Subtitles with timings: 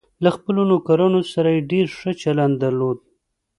[0.23, 2.97] له خپلو نوکرانو سره یې ډېر ښه چلند درلود.